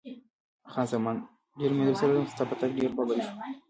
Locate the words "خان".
0.71-0.85